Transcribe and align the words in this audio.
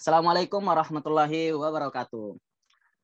Assalamualaikum 0.00 0.64
warahmatullahi 0.64 1.52
wabarakatuh. 1.52 2.32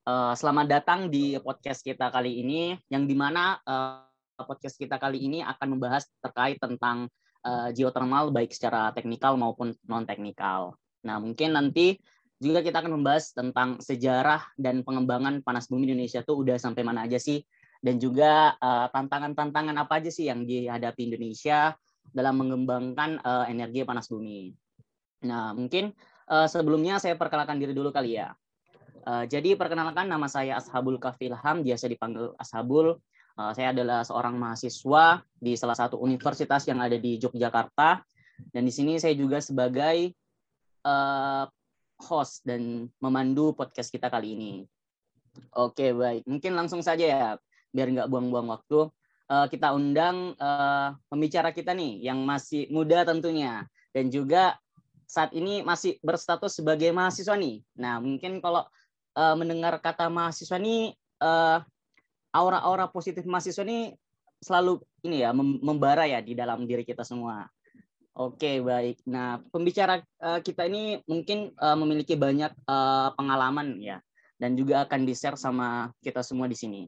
Uh, 0.09 0.33
selamat 0.33 0.81
datang 0.81 1.13
di 1.13 1.37
podcast 1.45 1.85
kita 1.85 2.09
kali 2.09 2.41
ini, 2.41 2.73
yang 2.89 3.05
di 3.05 3.13
mana 3.13 3.61
uh, 3.69 4.01
podcast 4.41 4.81
kita 4.81 4.97
kali 4.97 5.21
ini 5.21 5.45
akan 5.45 5.77
membahas 5.77 6.09
terkait 6.25 6.57
tentang 6.57 7.13
uh, 7.45 7.69
geothermal 7.77 8.33
baik 8.33 8.49
secara 8.49 8.97
teknikal 8.97 9.37
maupun 9.37 9.77
non 9.85 10.09
teknikal. 10.09 10.73
Nah 11.05 11.21
mungkin 11.21 11.53
nanti 11.53 12.01
juga 12.41 12.65
kita 12.65 12.81
akan 12.81 12.97
membahas 12.97 13.29
tentang 13.37 13.77
sejarah 13.77 14.57
dan 14.57 14.81
pengembangan 14.81 15.45
panas 15.45 15.69
bumi 15.69 15.93
Indonesia 15.93 16.25
itu 16.25 16.33
udah 16.33 16.57
sampai 16.57 16.81
mana 16.81 17.05
aja 17.05 17.21
sih, 17.21 17.45
dan 17.85 18.01
juga 18.01 18.57
tantangan-tantangan 18.65 19.77
apa 19.77 20.01
aja 20.01 20.09
sih 20.09 20.33
yang 20.33 20.49
dihadapi 20.49 21.13
Indonesia 21.13 21.77
dalam 22.09 22.41
mengembangkan 22.41 23.21
energi 23.53 23.85
panas 23.85 24.09
bumi. 24.09 24.49
Nah 25.29 25.53
mungkin 25.53 25.93
uh, 26.31 26.49
sebelumnya 26.51 26.99
saya 26.99 27.15
perkenalkan 27.19 27.59
diri 27.59 27.73
dulu 27.73 27.91
kali 27.95 28.19
ya. 28.19 28.35
Uh, 29.07 29.23
jadi 29.27 29.55
perkenalkan 29.55 30.11
nama 30.11 30.27
saya 30.27 30.59
Ashabul 30.59 30.99
Kafilham, 30.99 31.63
biasa 31.63 31.87
dipanggil 31.87 32.35
Ashabul. 32.43 32.99
Uh, 33.37 33.53
saya 33.55 33.71
adalah 33.71 34.03
seorang 34.03 34.35
mahasiswa 34.35 35.23
di 35.39 35.55
salah 35.55 35.79
satu 35.79 36.01
universitas 36.03 36.67
yang 36.67 36.83
ada 36.83 36.99
di 36.99 37.21
Yogyakarta. 37.23 38.03
Dan 38.51 38.67
di 38.67 38.73
sini 38.75 38.99
saya 38.99 39.15
juga 39.15 39.39
sebagai 39.39 40.11
uh, 40.85 41.47
host 42.03 42.45
dan 42.45 42.91
memandu 43.01 43.55
podcast 43.57 43.89
kita 43.89 44.11
kali 44.11 44.35
ini. 44.37 44.53
Oke, 45.57 45.93
baik. 45.93 46.25
Mungkin 46.27 46.53
langsung 46.57 46.81
saja 46.81 47.05
ya, 47.05 47.27
biar 47.71 47.89
nggak 47.93 48.09
buang-buang 48.09 48.49
waktu. 48.51 48.89
Uh, 49.27 49.47
kita 49.51 49.75
undang 49.75 50.35
uh, 50.39 50.97
pembicara 51.07 51.53
kita 51.53 51.77
nih, 51.77 52.03
yang 52.05 52.21
masih 52.25 52.69
muda 52.73 53.05
tentunya. 53.05 53.69
Dan 53.93 54.09
juga 54.13 54.57
saat 55.07 55.31
ini 55.33 55.63
masih 55.63 55.97
berstatus 56.03 56.59
sebagai 56.59 56.91
mahasiswa 56.91 57.39
nih. 57.39 57.63
Nah, 57.79 58.03
mungkin 58.03 58.43
kalau 58.43 58.67
uh, 59.15 59.35
mendengar 59.39 59.79
kata 59.79 60.11
mahasiswa 60.11 60.59
nih, 60.59 60.93
uh, 61.23 61.63
aura-aura 62.35 62.91
positif 62.91 63.25
mahasiswa 63.25 63.65
ini 63.65 63.97
selalu 64.45 64.85
ini 65.07 65.25
ya 65.25 65.33
membara 65.39 66.05
ya 66.05 66.21
di 66.21 66.37
dalam 66.37 66.69
diri 66.69 66.85
kita 66.85 67.01
semua. 67.01 67.49
Oke 68.17 68.65
baik. 68.65 69.05
Nah 69.09 69.41
pembicara 69.53 70.01
uh, 70.21 70.41
kita 70.41 70.69
ini 70.69 71.01
mungkin 71.05 71.53
uh, 71.61 71.77
memiliki 71.77 72.17
banyak 72.17 72.53
uh, 72.65 73.13
pengalaman 73.13 73.77
ya 73.81 74.01
dan 74.41 74.57
juga 74.57 74.85
akan 74.85 75.05
di 75.05 75.13
share 75.13 75.37
sama 75.37 75.93
kita 76.01 76.21
semua 76.25 76.49
di 76.49 76.57
sini. 76.57 76.83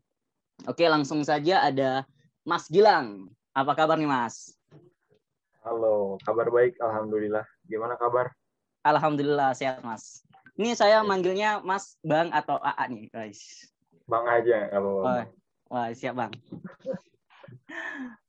Oke 0.64 0.88
langsung 0.88 1.20
saja 1.24 1.64
ada 1.64 2.04
Mas 2.44 2.68
Gilang. 2.68 3.28
Apa 3.52 3.76
kabar 3.76 4.00
nih 4.00 4.08
Mas? 4.08 4.56
Halo, 5.60 6.16
kabar 6.24 6.48
baik. 6.48 6.80
Alhamdulillah. 6.80 7.44
Gimana 7.68 8.00
kabar? 8.00 8.32
Alhamdulillah 8.80 9.52
sehat 9.52 9.84
Mas. 9.84 10.24
Ini 10.56 10.72
saya 10.72 11.04
manggilnya 11.04 11.60
Mas 11.60 12.00
Bang 12.00 12.32
atau 12.32 12.56
AA 12.58 12.84
nih 12.88 13.06
guys. 13.12 13.68
Bang 14.08 14.24
aja 14.24 14.72
kalau. 14.72 15.04
Oh, 15.04 15.24
wah 15.68 15.92
siap 15.92 16.16
bang. 16.16 16.32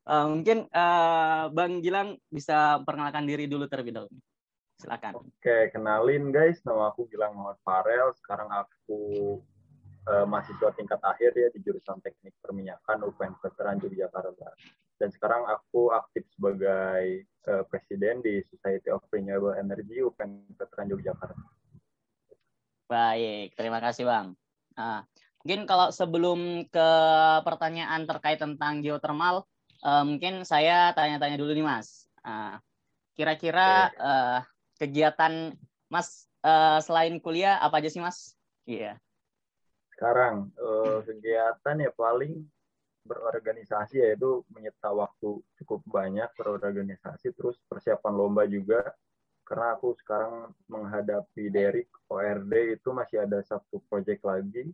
uh, 0.03 0.27
mungkin 0.27 0.67
uh, 0.75 1.47
Bang 1.55 1.79
Gilang 1.79 2.19
bisa 2.27 2.83
perkenalkan 2.83 3.23
diri 3.23 3.47
dulu 3.47 3.65
terlebih 3.71 3.95
dahulu. 3.95 4.11
Silakan. 4.79 5.23
Oke, 5.23 5.71
kenalin 5.71 6.35
guys, 6.35 6.59
nama 6.67 6.91
aku 6.91 7.07
Gilang 7.07 7.35
Muhammad 7.35 7.59
Farel. 7.63 8.11
Sekarang 8.19 8.51
aku 8.51 9.39
uh, 10.09 10.25
mahasiswa 10.25 10.73
tingkat 10.73 10.97
akhir 11.05 11.31
ya 11.37 11.47
di 11.53 11.61
jurusan 11.61 12.01
Teknik 12.01 12.33
Perminyakan 12.41 13.05
UPN 13.05 13.37
Veteran 13.39 13.77
Yogyakarta. 13.77 14.49
Dan 14.99 15.09
sekarang 15.13 15.47
aku 15.47 15.93
aktif 15.93 16.25
sebagai 16.33 17.29
uh, 17.47 17.63
presiden 17.69 18.25
di 18.25 18.41
Society 18.49 18.89
of 18.89 19.05
Renewable 19.13 19.53
Energy 19.53 20.01
UPN 20.01 20.49
Veteran 20.57 20.89
Yogyakarta. 20.91 21.45
Baik, 22.89 23.53
terima 23.53 23.77
kasih 23.77 24.09
Bang. 24.09 24.33
Nah, 24.73 25.05
Mungkin 25.43 25.63
kalau 25.63 25.87
sebelum 25.89 26.67
ke 26.67 26.89
pertanyaan 27.47 28.03
terkait 28.03 28.43
tentang 28.43 28.83
geothermal, 28.83 29.47
uh, 29.87 30.03
mungkin 30.03 30.43
saya 30.43 30.91
tanya-tanya 30.91 31.39
dulu 31.39 31.55
nih 31.55 31.63
Mas. 31.63 32.11
Uh, 32.19 32.59
kira-kira 33.15 33.87
uh, 33.95 34.39
kegiatan 34.75 35.55
Mas 35.87 36.27
uh, 36.43 36.83
selain 36.83 37.15
kuliah 37.23 37.55
apa 37.63 37.79
aja 37.79 37.87
sih 37.87 38.03
Mas? 38.03 38.35
Iya. 38.67 38.95
Yeah. 38.99 39.08
Sekarang 39.99 40.47
uh, 40.55 41.03
kegiatan 41.03 41.75
ya 41.75 41.91
paling 41.91 42.47
berorganisasi 43.03 43.99
yaitu 43.99 44.47
menyita 44.47 44.95
waktu 44.95 45.43
cukup 45.59 45.83
banyak 45.91 46.31
berorganisasi 46.39 47.35
terus 47.35 47.59
persiapan 47.67 48.15
lomba 48.15 48.47
juga. 48.47 48.79
Karena 49.43 49.75
aku 49.75 49.91
sekarang 49.99 50.55
menghadapi 50.71 51.51
Derek 51.51 51.91
ORD 52.07 52.79
itu 52.79 52.95
masih 52.95 53.27
ada 53.27 53.43
satu 53.43 53.83
project 53.91 54.23
lagi. 54.23 54.71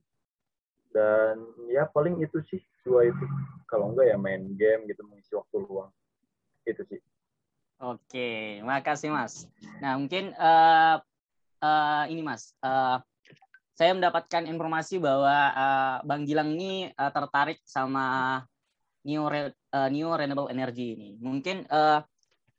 Dan 0.93 1.41
ya 1.73 1.89
paling 1.89 2.21
itu 2.21 2.45
sih 2.45 2.61
dua 2.85 3.09
itu. 3.09 3.25
Kalau 3.65 3.97
enggak 3.97 4.13
ya 4.13 4.21
main 4.21 4.45
game 4.53 4.85
gitu 4.85 5.01
mengisi 5.09 5.33
waktu 5.33 5.57
luang. 5.57 5.89
Itu 6.69 6.85
sih. 6.85 7.01
Oke 7.81 8.61
makasih 8.61 9.09
mas. 9.09 9.49
Nah 9.81 9.97
mungkin 9.97 10.37
uh, 10.37 11.01
uh, 11.65 12.03
ini 12.13 12.21
mas 12.21 12.53
uh, 12.61 13.01
saya 13.75 13.91
mendapatkan 13.91 14.47
informasi 14.47 14.97
bahwa 15.03 15.35
uh, 15.51 15.97
bang 16.07 16.23
Gilang 16.23 16.55
ini 16.55 16.89
uh, 16.95 17.11
tertarik 17.11 17.59
sama 17.67 18.39
new 19.03 19.27
re, 19.27 19.51
uh, 19.75 19.89
new 19.91 20.09
renewable 20.09 20.49
energy 20.49 20.95
ini 20.95 21.09
mungkin 21.19 21.67
uh, 21.69 22.01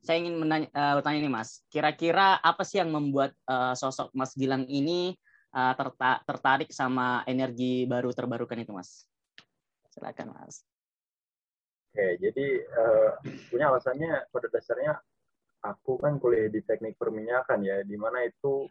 saya 0.05 0.23
ingin 0.23 0.39
menanya, 0.39 0.69
uh, 0.77 1.01
bertanya 1.01 1.19
nih 1.25 1.33
mas 1.33 1.65
kira-kira 1.73 2.39
apa 2.39 2.63
sih 2.63 2.79
yang 2.79 2.93
membuat 2.93 3.33
uh, 3.49 3.73
sosok 3.73 4.13
mas 4.13 4.37
Gilang 4.37 4.69
ini 4.69 5.17
uh, 5.57 5.73
terta 5.73 6.21
tertarik 6.29 6.71
sama 6.71 7.25
energi 7.25 7.89
baru 7.89 8.13
terbarukan 8.13 8.61
itu, 8.61 8.77
Mas? 8.77 9.09
Silakan, 9.89 10.37
Mas. 10.37 10.61
Oke, 11.97 12.21
jadi 12.21 12.47
uh, 12.77 13.11
punya 13.49 13.73
alasannya 13.73 14.29
pada 14.29 14.53
dasarnya 14.53 15.01
aku 15.65 15.97
kan 15.97 16.21
kuliah 16.21 16.53
di 16.53 16.61
teknik 16.61 17.01
perminyakan 17.01 17.65
ya, 17.65 17.81
di 17.81 17.97
mana 17.97 18.21
itu 18.29 18.69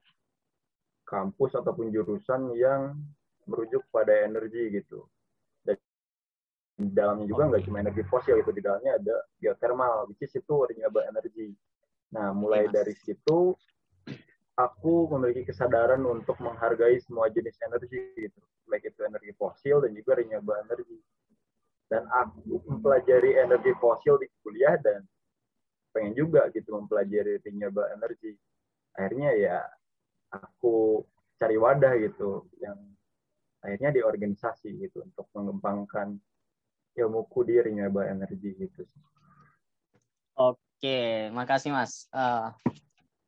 kampus 1.06 1.54
ataupun 1.56 1.94
jurusan 1.94 2.52
yang 2.58 2.98
merujuk 3.46 3.86
pada 3.94 4.26
energi 4.26 4.82
gitu. 4.82 5.06
Dan 5.62 5.78
di 6.76 6.92
dalamnya 6.92 7.26
juga 7.30 7.48
nggak 7.54 7.64
cuma 7.70 7.80
energi 7.80 8.04
fosil 8.10 8.42
itu 8.42 8.52
di 8.52 8.62
dalamnya 8.66 8.98
ada 8.98 9.16
geothermal, 9.40 10.10
which 10.10 10.26
is 10.26 10.34
itu 10.34 10.54
renewable 10.66 11.06
energy. 11.06 11.54
Nah, 12.12 12.34
mulai 12.34 12.68
dari 12.68 12.98
situ 12.98 13.54
aku 14.56 15.12
memiliki 15.12 15.52
kesadaran 15.52 16.00
untuk 16.08 16.40
menghargai 16.40 16.98
semua 17.04 17.28
jenis 17.28 17.60
energi 17.60 18.00
gitu 18.16 18.40
baik 18.66 18.88
itu 18.88 19.02
energi 19.06 19.32
fosil 19.38 19.84
dan 19.84 19.92
juga 19.94 20.18
renewable 20.18 20.58
energy 20.66 21.00
dan 21.92 22.08
aku 22.10 22.64
mempelajari 22.66 23.38
energi 23.38 23.72
fosil 23.78 24.18
di 24.18 24.26
kuliah 24.42 24.74
dan 24.82 25.06
pengen 25.94 26.18
juga 26.18 26.50
gitu 26.50 26.74
mempelajari 26.74 27.38
renewable 27.46 27.86
energy 27.94 28.34
akhirnya 28.98 29.32
ya 29.38 29.60
aku 30.31 31.03
cari 31.36 31.58
wadah 31.59 31.94
gitu 32.00 32.47
yang 32.63 32.78
akhirnya 33.62 33.91
di 33.91 34.02
organisasi 34.06 34.78
gitu 34.78 35.03
untuk 35.03 35.28
mengembangkan 35.34 36.16
ilmuku 36.96 37.40
di 37.44 37.56
renewable 37.59 38.06
energy 38.06 38.56
gitu 38.56 38.88
Oke, 40.35 41.31
makasih 41.31 41.72
Mas. 41.72 42.12
Uh, 42.12 42.52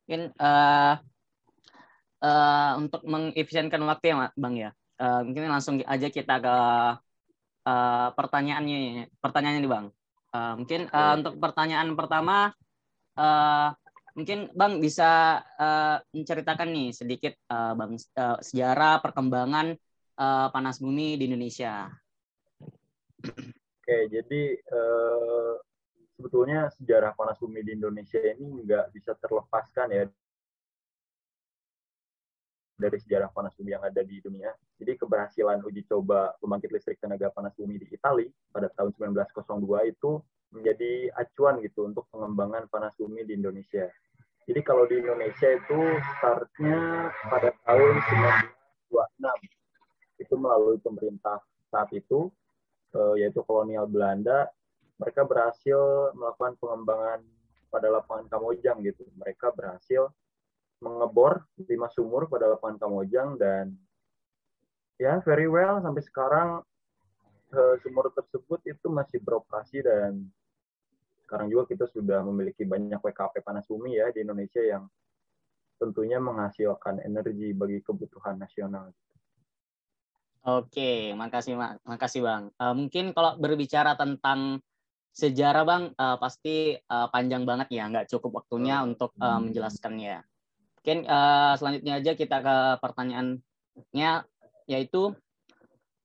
mungkin 0.04 0.36
uh, 0.36 1.00
uh, 2.20 2.72
untuk 2.76 3.02
mengefisienkan 3.08 3.80
waktu 3.88 4.12
ya 4.12 4.28
bang 4.36 4.56
ya. 4.60 4.70
Uh, 5.00 5.24
mungkin 5.24 5.48
langsung 5.48 5.80
aja 5.88 6.12
kita 6.12 6.44
ke 6.44 6.56
uh, 7.64 8.08
pertanyaannya 8.12 9.08
pertanyaannya 9.24 9.62
nih 9.64 9.72
bang. 9.72 9.86
Uh, 10.36 10.54
mungkin 10.60 10.82
uh, 10.92 11.16
untuk 11.16 11.40
pertanyaan 11.40 11.96
pertama 11.96 12.52
uh, 13.16 13.72
mungkin 14.18 14.50
bang 14.58 14.82
bisa 14.82 15.40
uh, 15.62 16.02
menceritakan 16.10 16.74
nih 16.74 16.90
sedikit 16.90 17.38
uh, 17.54 17.78
bang 17.78 17.94
uh, 18.18 18.38
sejarah 18.42 18.98
perkembangan 19.06 19.78
uh, 20.18 20.50
panas 20.50 20.82
bumi 20.82 21.22
di 21.22 21.30
Indonesia 21.30 21.86
Oke, 23.18 23.98
jadi 24.12 24.42
uh, 24.74 25.56
sebetulnya 26.20 26.68
sejarah 26.76 27.16
panas 27.16 27.40
bumi 27.40 27.64
di 27.64 27.72
Indonesia 27.78 28.20
ini 28.20 28.68
nggak 28.68 28.94
bisa 28.94 29.16
terlepaskan 29.18 29.88
ya 29.90 30.04
dari 32.78 32.98
sejarah 33.02 33.34
panas 33.34 33.58
bumi 33.58 33.74
yang 33.74 33.82
ada 33.82 34.06
di 34.06 34.22
dunia. 34.22 34.54
Jadi 34.78 35.02
keberhasilan 35.02 35.66
uji 35.66 35.82
coba 35.90 36.38
pembangkit 36.38 36.70
listrik 36.70 37.02
tenaga 37.02 37.34
panas 37.34 37.58
bumi 37.58 37.82
di 37.82 37.90
Italia 37.90 38.30
pada 38.54 38.70
tahun 38.78 38.94
1902 38.94 39.94
itu 39.94 40.22
menjadi 40.52 41.12
acuan 41.16 41.60
gitu 41.60 41.88
untuk 41.88 42.08
pengembangan 42.12 42.68
panas 42.72 42.96
bumi 42.96 43.28
di 43.28 43.36
Indonesia. 43.36 43.88
Jadi 44.48 44.64
kalau 44.64 44.88
di 44.88 45.04
Indonesia 45.04 45.50
itu 45.52 45.80
startnya 46.18 47.12
pada 47.28 47.52
tahun 47.68 47.96
1926 48.96 50.24
itu 50.24 50.34
melalui 50.40 50.80
pemerintah 50.80 51.44
saat 51.68 51.92
itu 51.92 52.32
eh, 52.96 53.28
yaitu 53.28 53.44
kolonial 53.44 53.86
Belanda 53.92 54.48
mereka 54.98 55.28
berhasil 55.28 56.10
melakukan 56.18 56.58
pengembangan 56.58 57.20
pada 57.70 57.88
lapangan 57.92 58.26
Kamojang 58.32 58.82
gitu. 58.82 59.06
Mereka 59.20 59.54
berhasil 59.54 60.10
mengebor 60.82 61.46
lima 61.66 61.90
sumur 61.94 62.30
pada 62.30 62.50
lapangan 62.50 62.82
Kamojang 62.82 63.38
dan 63.38 63.74
ya 64.98 65.22
very 65.22 65.46
well 65.46 65.82
sampai 65.82 66.04
sekarang 66.06 66.50
sumur 67.80 68.12
tersebut 68.12 68.60
itu 68.68 68.88
masih 68.92 69.24
beroperasi 69.24 69.80
dan 69.80 70.28
sekarang 71.28 71.52
juga 71.52 71.68
kita 71.68 71.86
sudah 71.92 72.24
memiliki 72.24 72.64
banyak 72.64 73.04
WKP 73.04 73.44
panas 73.44 73.68
bumi 73.68 74.00
ya 74.00 74.08
di 74.16 74.24
Indonesia 74.24 74.64
yang 74.64 74.88
tentunya 75.76 76.18
menghasilkan 76.24 77.04
energi 77.04 77.52
bagi 77.52 77.84
kebutuhan 77.84 78.40
nasional. 78.40 78.96
Oke, 80.48 81.12
makasih 81.12 81.60
makasih 81.84 82.24
bang. 82.24 82.44
Uh, 82.56 82.72
mungkin 82.72 83.12
kalau 83.12 83.36
berbicara 83.36 84.00
tentang 84.00 84.64
sejarah 85.12 85.68
bang, 85.68 85.84
uh, 86.00 86.16
pasti 86.16 86.80
uh, 86.80 87.12
panjang 87.12 87.44
banget 87.44 87.76
ya, 87.76 87.92
nggak 87.92 88.08
cukup 88.08 88.44
waktunya 88.44 88.80
hmm. 88.80 88.96
untuk 88.96 89.12
uh, 89.20 89.44
menjelaskannya. 89.44 90.24
Mungkin 90.80 91.04
uh, 91.04 91.60
selanjutnya 91.60 92.00
aja 92.00 92.12
kita 92.16 92.38
ke 92.40 92.58
pertanyaannya, 92.80 94.12
yaitu 94.72 95.12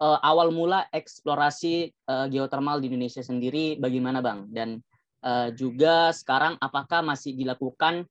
uh, 0.03 0.19
awal 0.19 0.51
mula 0.51 0.91
eksplorasi 0.91 1.95
uh, 2.11 2.27
geotermal 2.27 2.83
di 2.83 2.91
Indonesia 2.91 3.23
sendiri 3.23 3.79
bagaimana 3.79 4.19
bang? 4.19 4.51
Dan 4.51 4.83
uh, 5.23 5.55
juga 5.55 6.11
sekarang 6.11 6.59
apakah 6.59 7.07
masih 7.07 7.39
dilakukan 7.39 8.03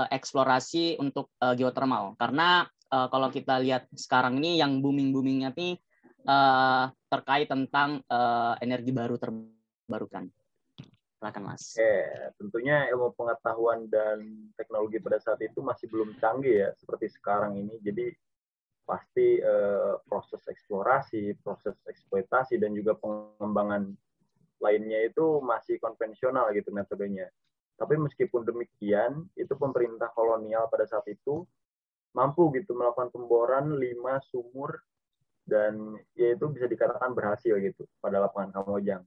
uh, 0.00 0.08
eksplorasi 0.08 0.96
untuk 0.96 1.28
uh, 1.44 1.52
geotermal? 1.52 2.16
Karena 2.16 2.64
uh, 2.88 3.06
kalau 3.12 3.28
kita 3.28 3.60
lihat 3.60 3.84
sekarang 3.92 4.40
ini 4.40 4.56
yang 4.56 4.80
booming 4.80 5.12
boomingnya 5.12 5.52
nih 5.52 5.76
uh, 6.24 6.88
terkait 7.12 7.52
tentang 7.52 8.00
uh, 8.08 8.56
energi 8.64 8.90
baru 8.90 9.20
terbarukan. 9.20 10.32
Silakan 11.20 11.52
Mas. 11.52 11.76
Oke, 11.76 12.00
tentunya 12.40 12.88
ilmu 12.96 13.12
pengetahuan 13.12 13.84
dan 13.92 14.48
teknologi 14.56 14.96
pada 15.04 15.20
saat 15.20 15.36
itu 15.44 15.60
masih 15.60 15.84
belum 15.92 16.16
canggih 16.16 16.64
ya 16.64 16.70
seperti 16.80 17.12
sekarang 17.12 17.60
ini. 17.60 17.76
Jadi 17.84 18.08
pasti 18.84 19.38
uh, 19.38 20.00
proses 20.06 20.42
eksplorasi, 20.46 21.38
proses 21.40 21.78
eksploitasi 21.86 22.58
dan 22.58 22.74
juga 22.74 22.98
pengembangan 22.98 23.90
lainnya 24.60 25.06
itu 25.08 25.40
masih 25.40 25.80
konvensional 25.80 26.52
gitu 26.52 26.68
metodenya. 26.74 27.30
Tapi 27.80 27.96
meskipun 27.96 28.44
demikian, 28.44 29.24
itu 29.40 29.56
pemerintah 29.56 30.12
kolonial 30.12 30.68
pada 30.68 30.84
saat 30.84 31.08
itu 31.08 31.48
mampu 32.12 32.50
gitu 32.58 32.74
melakukan 32.74 33.08
pemboran 33.14 33.78
lima 33.78 34.18
sumur 34.28 34.82
dan 35.46 35.96
ya 36.18 36.34
itu 36.34 36.44
bisa 36.50 36.66
dikatakan 36.66 37.14
berhasil 37.14 37.54
gitu 37.62 37.86
pada 38.02 38.18
lapangan 38.18 38.50
Kamojang 38.50 39.02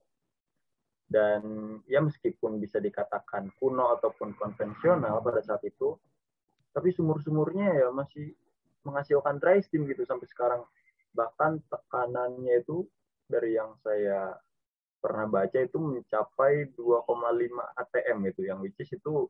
dan 1.14 1.42
ya 1.86 2.02
meskipun 2.02 2.58
bisa 2.58 2.80
dikatakan 2.80 3.52
kuno 3.62 3.94
ataupun 4.00 4.34
konvensional 4.40 5.20
pada 5.22 5.44
saat 5.44 5.62
itu 5.68 5.94
tapi 6.74 6.90
sumur-sumurnya 6.90 7.86
ya 7.86 7.88
masih 7.94 8.34
menghasilkan 8.84 9.40
dry 9.40 9.60
steam 9.64 9.88
gitu 9.88 10.04
sampai 10.04 10.28
sekarang 10.30 10.62
bahkan 11.14 11.62
tekanannya 11.70 12.64
itu 12.64 12.88
dari 13.30 13.56
yang 13.56 13.76
saya 13.82 14.36
pernah 15.04 15.28
baca 15.28 15.60
itu 15.60 15.78
mencapai 15.78 16.72
2,5 16.80 17.04
ATM 17.76 18.18
gitu 18.32 18.42
yang 18.48 18.60
which 18.64 18.80
is 18.80 18.92
itu 18.92 19.28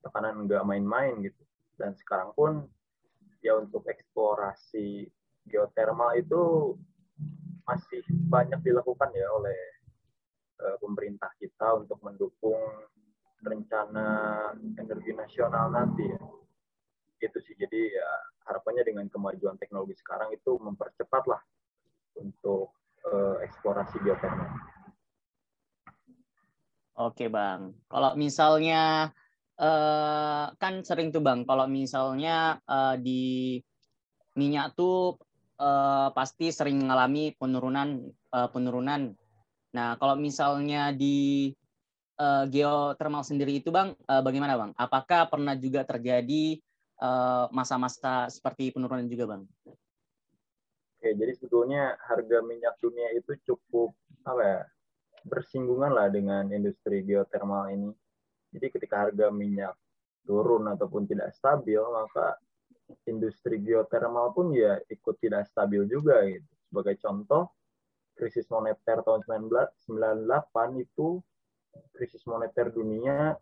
tekanan 0.00 0.46
nggak 0.46 0.62
main-main 0.62 1.18
gitu 1.20 1.42
dan 1.76 1.92
sekarang 1.98 2.30
pun 2.32 2.68
ya 3.40 3.56
untuk 3.56 3.84
eksplorasi 3.88 5.08
geotermal 5.48 6.14
itu 6.14 6.76
masih 7.64 8.02
banyak 8.28 8.60
dilakukan 8.60 9.10
ya 9.14 9.28
oleh 9.34 9.60
uh, 10.60 10.76
pemerintah 10.78 11.32
kita 11.40 11.80
untuk 11.80 11.98
mendukung 12.04 12.60
rencana 13.40 14.08
energi 14.76 15.16
nasional 15.16 15.72
nanti 15.72 16.04
ya. 16.04 16.20
Itu 17.20 17.38
sih. 17.44 17.54
Jadi 17.54 17.92
ya 17.92 18.10
harapannya 18.48 18.82
dengan 18.82 19.06
kemajuan 19.12 19.60
teknologi 19.60 19.94
sekarang 20.00 20.34
itu 20.34 20.56
mempercepatlah 20.58 21.38
untuk 22.18 22.74
uh, 23.06 23.38
eksplorasi 23.44 24.00
geotermal. 24.02 24.50
Oke 27.00 27.32
bang, 27.32 27.72
kalau 27.88 28.12
misalnya 28.12 29.08
uh, 29.56 30.52
kan 30.60 30.84
sering 30.84 31.08
tuh 31.08 31.24
bang, 31.24 31.48
kalau 31.48 31.64
misalnya 31.64 32.60
uh, 32.68 32.92
di 33.00 33.56
minyak 34.36 34.76
tuh 34.76 35.16
uh, 35.56 36.12
pasti 36.12 36.52
sering 36.52 36.76
mengalami 36.76 37.32
penurunan 37.36 38.04
uh, 38.34 38.48
penurunan 38.52 39.16
Nah, 39.70 39.94
kalau 40.02 40.18
misalnya 40.18 40.90
di 40.90 41.54
uh, 42.18 42.42
geothermal 42.50 43.22
sendiri 43.22 43.62
itu, 43.62 43.70
Bang, 43.70 43.94
bagaimana, 44.02 44.58
Bang? 44.58 44.74
Apakah 44.74 45.30
pernah 45.30 45.54
juga 45.54 45.86
terjadi 45.86 46.58
masa-masa 47.50 48.26
uh, 48.26 48.28
seperti 48.28 48.72
penurunan 48.72 49.08
juga, 49.08 49.24
Bang? 49.36 49.42
Oke, 51.00 51.16
jadi 51.16 51.32
sebetulnya 51.32 51.96
harga 52.04 52.44
minyak 52.44 52.76
dunia 52.76 53.08
itu 53.16 53.32
cukup 53.48 53.96
apa 54.28 54.42
ya 54.44 54.60
bersinggungan 55.24 55.96
lah 55.96 56.12
dengan 56.12 56.52
industri 56.52 57.00
geothermal 57.00 57.72
ini. 57.72 57.88
Jadi 58.52 58.66
ketika 58.68 59.08
harga 59.08 59.32
minyak 59.32 59.72
turun 60.28 60.68
ataupun 60.68 61.08
tidak 61.08 61.32
stabil, 61.32 61.80
maka 61.80 62.36
industri 63.08 63.56
geothermal 63.64 64.36
pun 64.36 64.52
ya 64.52 64.76
ikut 64.92 65.16
tidak 65.24 65.48
stabil 65.48 65.88
juga 65.88 66.20
gitu. 66.28 66.44
Sebagai 66.68 67.00
contoh, 67.00 67.48
krisis 68.12 68.44
moneter 68.52 69.00
tahun 69.00 69.24
1998 69.24 70.84
itu 70.84 71.24
krisis 71.96 72.22
moneter 72.28 72.68
dunia 72.68 73.40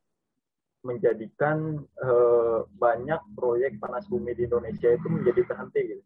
menjadikan 0.87 1.83
eh, 1.83 2.61
banyak 2.79 3.23
proyek 3.35 3.83
panas 3.83 4.07
bumi 4.07 4.35
di 4.35 4.47
Indonesia 4.47 4.91
itu 4.95 5.07
menjadi 5.11 5.43
terhenti 5.49 5.83
gitu. 5.97 6.05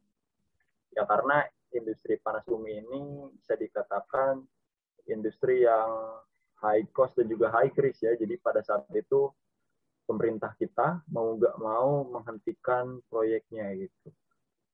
Ya 0.97 1.05
karena 1.09 1.45
industri 1.73 2.21
panas 2.21 2.45
bumi 2.45 2.81
ini 2.81 3.01
bisa 3.37 3.57
dikatakan 3.57 4.45
industri 5.09 5.65
yang 5.65 6.21
high 6.61 6.85
cost 6.95 7.19
dan 7.19 7.29
juga 7.29 7.53
high 7.53 7.73
risk 7.77 8.05
ya. 8.05 8.17
Jadi 8.17 8.41
pada 8.41 8.65
saat 8.65 8.89
itu 8.97 9.29
pemerintah 10.09 10.57
kita 10.57 11.05
mau 11.13 11.37
nggak 11.37 11.57
mau 11.61 12.05
menghentikan 12.09 13.01
proyeknya 13.09 13.73
gitu 13.77 14.09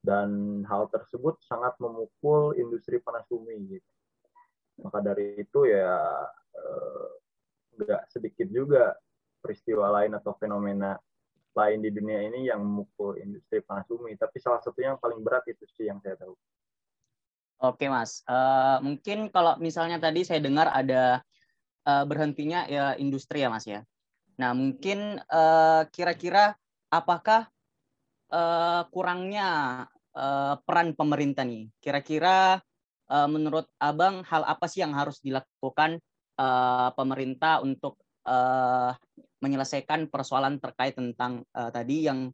dan 0.03 0.63
hal 0.71 0.87
tersebut 0.95 1.43
sangat 1.43 1.75
memukul 1.83 2.55
industri 2.55 3.03
panas 3.03 3.27
bumi 3.27 3.79
gitu. 3.79 3.91
Maka 4.79 5.03
dari 5.03 5.43
itu 5.43 5.67
ya 5.67 5.99
eh, 6.55 7.09
nggak 7.79 8.03
sedikit 8.15 8.47
juga 8.51 8.95
peristiwa 9.49 9.89
lain 9.89 10.13
atau 10.13 10.37
fenomena 10.37 11.01
lain 11.57 11.81
di 11.81 11.89
dunia 11.89 12.21
ini 12.29 12.53
yang 12.53 12.61
memukul 12.61 13.17
industri 13.17 13.65
panas 13.65 13.89
bumi. 13.89 14.13
Tapi 14.21 14.37
salah 14.37 14.61
satu 14.61 14.77
yang 14.85 15.01
paling 15.01 15.25
berat 15.25 15.49
itu 15.49 15.65
sih 15.73 15.89
yang 15.89 15.97
saya 16.05 16.21
tahu. 16.21 16.37
Oke 17.65 17.89
mas, 17.89 18.21
uh, 18.29 18.79
mungkin 18.85 19.33
kalau 19.33 19.57
misalnya 19.57 19.97
tadi 19.97 20.23
saya 20.23 20.39
dengar 20.39 20.69
ada 20.69 21.25
uh, 21.89 22.05
berhentinya 22.05 22.69
ya 22.69 22.93
industri 23.01 23.41
ya 23.41 23.49
mas 23.49 23.65
ya. 23.65 23.83
Nah 24.37 24.53
mungkin 24.53 25.19
kira-kira 25.91 26.55
uh, 26.55 26.57
apakah 26.93 27.51
uh, 28.31 28.87
kurangnya 28.95 29.49
uh, 30.15 30.55
peran 30.63 30.95
pemerintah 30.95 31.43
nih? 31.43 31.67
Kira-kira 31.83 32.63
uh, 33.11 33.29
menurut 33.29 33.67
abang 33.83 34.23
hal 34.23 34.47
apa 34.47 34.71
sih 34.71 34.87
yang 34.87 34.95
harus 34.95 35.19
dilakukan 35.19 35.99
uh, 36.39 36.95
pemerintah 36.95 37.59
untuk 37.67 37.99
uh, 38.29 38.93
menyelesaikan 39.41 40.13
persoalan 40.13 40.61
terkait 40.61 40.93
tentang 40.93 41.47
uh, 41.57 41.73
tadi 41.73 42.05
yang 42.05 42.29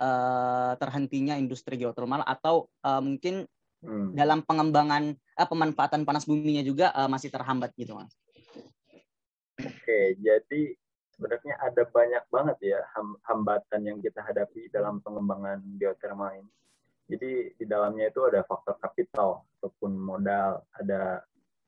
uh, 0.00 0.72
terhentinya 0.80 1.36
industri 1.36 1.76
geotermal 1.76 2.24
atau 2.24 2.70
uh, 2.82 3.02
mungkin 3.04 3.44
hmm. 3.84 4.16
dalam 4.16 4.40
pengembangan 4.42 5.12
uh, 5.12 5.48
pemanfaatan 5.48 6.08
panas 6.08 6.24
buminya 6.24 6.64
juga 6.64 6.90
uh, 6.96 7.10
masih 7.10 7.28
terhambat 7.28 7.74
gitu 7.76 7.94
mas? 7.98 8.16
Oke, 9.60 10.18
jadi 10.18 10.74
sebenarnya 11.14 11.54
ada 11.62 11.82
banyak 11.86 12.24
banget 12.26 12.74
ya 12.74 12.80
hambatan 13.30 13.80
yang 13.86 13.98
kita 14.02 14.18
hadapi 14.18 14.66
dalam 14.74 14.98
pengembangan 14.98 15.62
geothermal 15.78 16.34
ini. 16.34 16.50
Jadi 17.04 17.52
di 17.54 17.64
dalamnya 17.68 18.08
itu 18.08 18.24
ada 18.24 18.42
faktor 18.48 18.80
kapital 18.80 19.44
ataupun 19.60 19.92
modal, 19.94 20.64
ada 20.74 21.22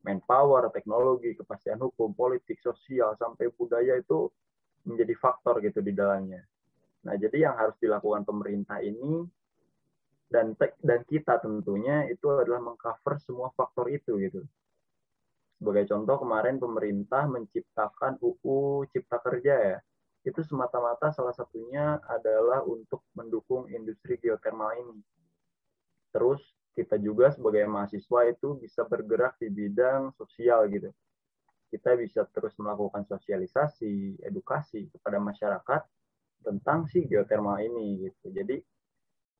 manpower, 0.06 0.70
teknologi, 0.70 1.34
kepastian 1.34 1.82
hukum, 1.82 2.14
politik, 2.14 2.62
sosial, 2.62 3.18
sampai 3.18 3.50
budaya 3.50 3.98
itu 3.98 4.30
menjadi 4.86 5.14
faktor 5.18 5.58
gitu 5.58 5.82
di 5.82 5.90
dalamnya. 5.90 6.46
Nah, 7.02 7.18
jadi 7.18 7.50
yang 7.50 7.58
harus 7.58 7.74
dilakukan 7.82 8.22
pemerintah 8.22 8.78
ini 8.78 9.26
dan 10.30 10.54
dan 10.58 11.00
kita 11.06 11.42
tentunya 11.42 12.06
itu 12.06 12.26
adalah 12.30 12.62
mengcover 12.62 13.18
semua 13.18 13.50
faktor 13.54 13.90
itu 13.90 14.14
gitu. 14.22 14.46
Sebagai 15.58 15.90
contoh 15.90 16.22
kemarin 16.22 16.62
pemerintah 16.62 17.26
menciptakan 17.26 18.22
UU 18.22 18.86
Cipta 18.94 19.18
Kerja 19.18 19.54
ya. 19.74 19.78
Itu 20.26 20.42
semata-mata 20.42 21.14
salah 21.14 21.32
satunya 21.32 22.02
adalah 22.06 22.62
untuk 22.66 23.06
mendukung 23.14 23.70
industri 23.70 24.18
geotermal 24.18 24.74
ini. 24.76 24.98
Terus 26.10 26.42
kita 26.76 27.00
juga 27.00 27.32
sebagai 27.32 27.64
mahasiswa 27.64 28.20
itu 28.28 28.60
bisa 28.60 28.84
bergerak 28.84 29.40
di 29.40 29.48
bidang 29.48 30.12
sosial 30.12 30.68
gitu. 30.68 30.92
Kita 31.72 31.96
bisa 31.96 32.28
terus 32.28 32.52
melakukan 32.60 33.08
sosialisasi, 33.08 34.20
edukasi 34.20 34.92
kepada 34.92 35.16
masyarakat 35.16 35.82
tentang 36.44 36.84
si 36.92 37.08
geothermal 37.08 37.56
ini 37.64 38.04
gitu. 38.06 38.28
Jadi 38.28 38.60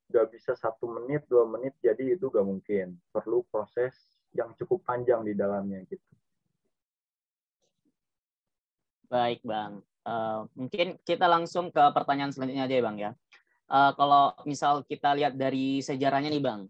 nggak 0.09 0.26
bisa 0.33 0.57
satu 0.57 0.88
menit 0.88 1.28
dua 1.28 1.45
menit 1.45 1.76
jadi 1.85 2.16
itu 2.16 2.33
gak 2.33 2.43
mungkin. 2.43 2.97
Perlu 3.12 3.45
proses 3.52 3.93
yang 4.33 4.57
cukup 4.57 4.81
panjang 4.88 5.21
di 5.21 5.37
dalamnya 5.37 5.85
gitu. 5.93 6.09
Baik 9.12 9.45
bang. 9.45 9.85
Uh, 10.09 10.49
mungkin 10.57 10.97
kita 11.05 11.28
langsung 11.28 11.69
ke 11.69 11.85
pertanyaan 11.93 12.33
selanjutnya 12.33 12.64
aja 12.64 12.75
ya 12.81 12.85
bang 12.88 12.97
ya. 12.97 13.11
Uh, 13.66 13.93
kalau 13.93 14.33
misal 14.49 14.87
kita 14.88 15.12
lihat 15.12 15.37
dari 15.37 15.85
sejarahnya 15.85 16.33
nih 16.33 16.40
bang 16.40 16.61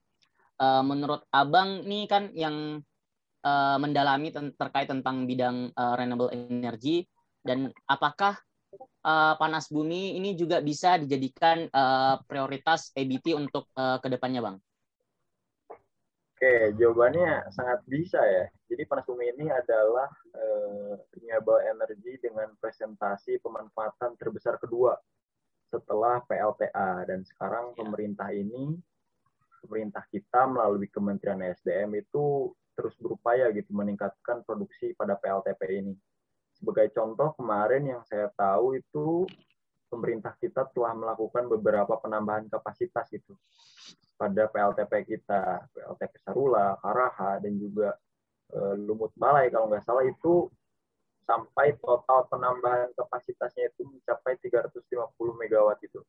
uh, 0.61 0.85
menurut 0.85 1.25
abang 1.33 1.85
nih 1.85 2.05
kan 2.09 2.33
yang 2.37 2.81
uh, 3.47 3.77
mendalami 3.81 4.33
terkait 4.33 4.91
tentang 4.91 5.25
bidang 5.25 5.71
uh, 5.77 5.95
renewable 5.95 6.33
energy 6.33 7.07
dan 7.47 7.71
apakah 7.87 8.35
uh, 9.07 9.35
panas 9.39 9.71
bumi 9.71 10.19
ini 10.19 10.35
juga 10.35 10.59
bisa 10.59 10.99
dijadikan 10.99 11.71
uh, 11.71 12.19
prioritas 12.27 12.91
EBT 12.93 13.39
untuk 13.39 13.71
uh, 13.79 14.03
ke 14.03 14.11
depannya, 14.11 14.43
Bang? 14.43 14.59
Oke, 16.37 16.77
jawabannya 16.77 17.49
sangat 17.49 17.81
bisa 17.89 18.21
ya. 18.21 18.45
Jadi 18.69 18.85
panas 18.85 19.09
bumi 19.09 19.33
ini 19.33 19.49
adalah 19.49 20.11
uh, 20.37 20.93
renewable 21.17 21.65
energy 21.65 22.21
dengan 22.21 22.53
presentasi 22.61 23.41
pemanfaatan 23.41 24.21
terbesar 24.21 24.61
kedua 24.61 25.01
setelah 25.73 26.21
PLTA 26.29 27.09
dan 27.09 27.25
sekarang 27.25 27.73
ya. 27.73 27.81
pemerintah 27.81 28.29
ini 28.37 28.77
pemerintah 29.67 30.07
kita 30.07 30.47
melalui 30.47 30.87
Kementerian 30.87 31.43
SDM 31.43 31.99
itu 31.99 32.55
terus 32.79 32.95
berupaya 33.03 33.51
gitu 33.51 33.75
meningkatkan 33.75 34.47
produksi 34.47 34.95
pada 34.95 35.19
PLTP 35.19 35.83
ini. 35.83 35.95
Sebagai 36.55 36.95
contoh 36.95 37.35
kemarin 37.35 37.85
yang 37.85 38.03
saya 38.07 38.31
tahu 38.33 38.79
itu 38.79 39.27
pemerintah 39.91 40.39
kita 40.39 40.71
telah 40.71 40.95
melakukan 40.95 41.51
beberapa 41.51 41.99
penambahan 41.99 42.47
kapasitas 42.47 43.11
itu 43.11 43.35
pada 44.17 44.49
PLTP 44.49 45.05
kita, 45.05 45.69
PLTP 45.73 46.13
Sarula, 46.25 46.77
Karaha, 46.81 47.37
dan 47.37 47.61
juga 47.61 47.93
e, 48.49 48.59
Lumut 48.81 49.13
Balai 49.13 49.53
kalau 49.53 49.69
nggak 49.69 49.85
salah 49.85 50.05
itu 50.09 50.49
sampai 51.29 51.77
total 51.83 52.25
penambahan 52.31 52.89
kapasitasnya 52.97 53.69
itu 53.75 53.83
mencapai 53.85 54.41
350 54.41 54.81
megawatt 55.37 55.81
itu. 55.85 56.01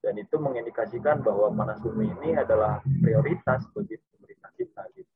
Dan 0.00 0.16
itu 0.16 0.40
mengindikasikan 0.40 1.20
bahwa 1.20 1.52
panas 1.52 1.76
bumi 1.84 2.08
ini 2.08 2.32
adalah 2.32 2.80
prioritas 3.04 3.68
bagi 3.76 4.00
pemerintah 4.00 4.50
kita. 4.56 4.82
Gitu. 4.96 5.12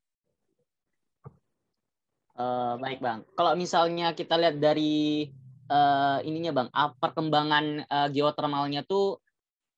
Uh, 2.36 2.76
baik 2.76 3.00
bang. 3.00 3.24
Kalau 3.32 3.56
misalnya 3.56 4.12
kita 4.12 4.36
lihat 4.36 4.60
dari 4.60 5.32
uh, 5.72 6.20
ininya 6.20 6.52
bang, 6.52 6.68
perkembangan 7.00 7.88
uh, 7.88 8.08
geotermalnya 8.12 8.84
tuh 8.84 9.22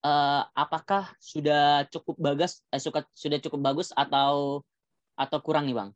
uh, 0.03 0.43
apakah 0.55 1.15
sudah 1.23 1.87
cukup 1.91 2.17
bagus, 2.19 2.63
eh, 2.75 2.83
suka, 2.83 3.07
sudah 3.15 3.39
cukup 3.43 3.61
bagus 3.73 3.95
atau 3.95 4.63
atau 5.17 5.39
kurang 5.41 5.65
nih 5.71 5.77
bang 5.77 5.91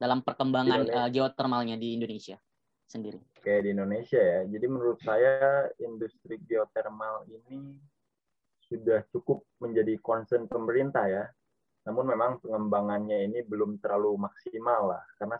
dalam 0.00 0.24
perkembangan 0.24 0.80
uh, 0.88 1.08
geotermalnya 1.10 1.76
di 1.76 1.98
Indonesia 1.98 2.36
sendiri? 2.84 3.18
Oke 3.40 3.60
di 3.64 3.72
Indonesia 3.72 4.20
ya. 4.20 4.40
Jadi 4.48 4.66
menurut 4.68 4.98
saya 5.04 5.68
industri 5.80 6.40
geotermal 6.44 7.28
ini 7.28 7.80
sudah 8.68 9.04
cukup 9.12 9.44
menjadi 9.60 9.98
concern 10.00 10.48
pemerintah 10.48 11.04
ya. 11.06 11.24
Namun 11.84 12.16
memang 12.16 12.40
pengembangannya 12.40 13.28
ini 13.28 13.44
belum 13.44 13.76
terlalu 13.78 14.16
maksimal 14.16 14.96
lah, 14.96 15.04
karena 15.20 15.36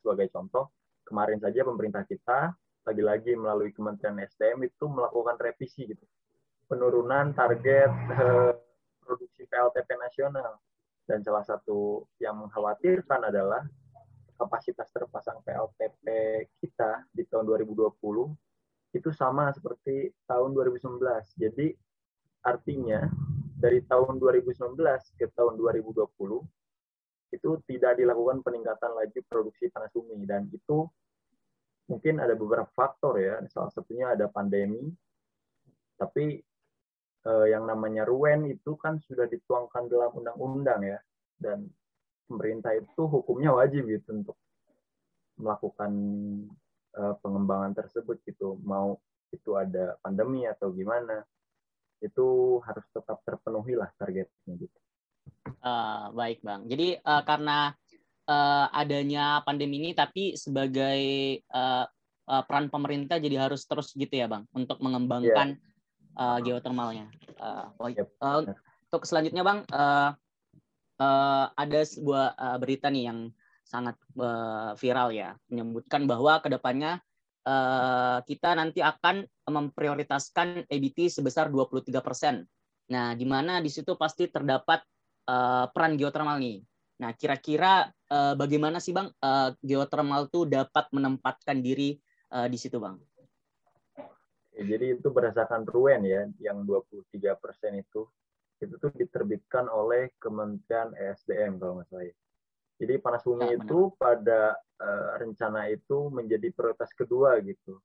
sebagai 0.00 0.32
contoh, 0.32 0.72
kemarin 1.04 1.38
saja 1.38 1.60
pemerintah 1.62 2.08
kita 2.08 2.56
lagi-lagi 2.82 3.38
melalui 3.38 3.70
Kementerian 3.70 4.18
SDM 4.26 4.66
itu 4.66 4.84
melakukan 4.90 5.38
revisi 5.38 5.86
gitu. 5.86 6.02
Penurunan 6.66 7.30
target 7.36 7.90
eh, 8.16 8.52
produksi 9.04 9.46
PLTP 9.46 9.88
nasional. 9.98 10.58
Dan 11.02 11.20
salah 11.20 11.42
satu 11.42 12.06
yang 12.22 12.38
mengkhawatirkan 12.38 13.26
adalah 13.26 13.62
kapasitas 14.38 14.90
terpasang 14.90 15.42
PLTP 15.42 16.06
kita 16.62 17.06
di 17.10 17.26
tahun 17.26 17.46
2020 17.46 17.98
itu 18.92 19.10
sama 19.10 19.50
seperti 19.50 20.10
tahun 20.26 20.54
2019. 20.54 21.02
Jadi 21.38 21.74
artinya 22.42 23.06
dari 23.62 23.78
tahun 23.86 24.18
2019 24.18 24.74
ke 25.14 25.30
tahun 25.38 25.54
2020 25.54 26.02
itu 27.32 27.50
tidak 27.64 27.96
dilakukan 27.96 28.44
peningkatan 28.44 28.92
laju 28.92 29.20
produksi 29.30 29.70
panas 29.72 29.94
bumi. 29.94 30.26
Dan 30.28 30.50
itu 30.52 30.84
mungkin 31.88 32.20
ada 32.20 32.34
beberapa 32.36 32.68
faktor 32.74 33.22
ya. 33.22 33.40
Salah 33.48 33.72
satunya 33.72 34.12
ada 34.12 34.28
pandemi. 34.28 34.92
Tapi 35.96 36.42
eh, 37.24 37.46
yang 37.48 37.64
namanya 37.64 38.04
ruen 38.04 38.50
itu 38.50 38.76
kan 38.76 39.00
sudah 39.00 39.24
dituangkan 39.30 39.88
dalam 39.88 40.10
undang-undang 40.12 40.82
ya. 40.84 40.98
Dan 41.38 41.70
pemerintah 42.28 42.76
itu 42.76 43.02
hukumnya 43.08 43.54
wajib 43.56 43.88
gitu 43.88 44.12
untuk 44.12 44.36
melakukan 45.40 45.92
eh, 46.98 47.14
pengembangan 47.24 47.72
tersebut 47.78 48.20
gitu. 48.28 48.60
Mau 48.60 49.00
itu 49.32 49.56
ada 49.56 49.96
pandemi 50.04 50.44
atau 50.44 50.68
gimana 50.76 51.24
itu 52.02 52.58
harus 52.66 52.84
tetap 52.90 53.22
terpenuhi 53.22 53.78
lah 53.78 53.88
targetnya 53.96 54.54
gitu. 54.58 54.78
Uh, 55.62 56.10
baik 56.18 56.42
bang. 56.42 56.66
Jadi 56.66 56.98
uh, 56.98 57.22
karena 57.22 57.70
uh, 58.26 58.66
adanya 58.74 59.40
pandemi 59.46 59.78
ini, 59.78 59.90
tapi 59.94 60.34
sebagai 60.34 61.00
uh, 61.54 61.86
uh, 62.26 62.42
peran 62.42 62.66
pemerintah 62.66 63.22
jadi 63.22 63.46
harus 63.46 63.62
terus 63.64 63.94
gitu 63.94 64.10
ya 64.10 64.26
bang 64.26 64.42
untuk 64.52 64.82
mengembangkan 64.82 65.54
yeah. 65.56 66.18
uh, 66.18 66.38
geotermalnya. 66.42 67.06
Uh, 67.38 67.70
yep. 67.94 68.10
uh, 68.18 68.42
untuk 68.90 69.02
selanjutnya 69.06 69.46
bang, 69.46 69.58
uh, 69.70 70.10
uh, 70.98 71.46
ada 71.54 71.80
sebuah 71.86 72.34
uh, 72.34 72.58
berita 72.58 72.90
nih 72.90 73.08
yang 73.08 73.30
sangat 73.62 73.96
uh, 74.20 74.74
viral 74.76 75.14
ya, 75.14 75.38
menyebutkan 75.48 76.04
bahwa 76.04 76.42
ke 76.42 76.52
depannya 76.52 77.00
uh, 77.46 78.18
kita 78.24 78.54
nanti 78.54 78.80
akan 78.82 79.26
memprioritaskan 79.48 80.66
EBT 80.66 81.10
sebesar 81.10 81.50
23 81.50 81.90
persen. 82.02 82.46
Nah, 82.90 83.14
di 83.14 83.26
mana 83.26 83.62
di 83.62 83.70
situ 83.70 83.94
pasti 83.94 84.28
terdapat 84.28 84.82
uh, 85.30 85.66
peran 85.70 85.98
geothermal 85.98 86.38
nih. 86.38 86.62
Nah, 87.02 87.10
kira-kira 87.18 87.90
uh, 87.90 88.34
bagaimana 88.38 88.78
sih 88.78 88.94
Bang 88.94 89.10
uh, 89.10 89.50
geothermal 89.62 90.30
itu 90.30 90.46
dapat 90.46 90.86
menempatkan 90.94 91.60
diri 91.62 91.98
di 92.32 92.56
situ 92.56 92.80
Bang? 92.80 92.96
Jadi 94.56 94.96
itu 94.96 95.08
berdasarkan 95.12 95.68
Ruen 95.68 96.00
ya, 96.00 96.24
yang 96.40 96.64
23 96.64 97.04
persen 97.36 97.76
itu 97.76 98.08
itu 98.56 98.74
tuh 98.78 98.88
diterbitkan 98.94 99.66
oleh 99.66 100.14
Kementerian 100.22 100.94
ESDM 100.94 101.58
kalau 101.58 101.76
nggak 101.76 101.92
salah. 101.92 102.14
Jadi 102.80 102.98
panas 102.98 103.22
bumi 103.22 103.52
ya, 103.52 103.60
itu 103.60 103.94
pada 103.94 104.56
uh, 104.80 105.10
rencana 105.20 105.70
itu 105.70 106.10
menjadi 106.10 106.50
prioritas 106.50 106.90
kedua 106.92 107.38
gitu. 107.44 107.78